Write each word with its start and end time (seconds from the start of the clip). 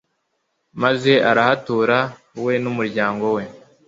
maze 0.81 1.11
arahatura 1.31 1.97
we 2.43 2.53
n'umuryango 2.63 3.25
we 3.35 3.43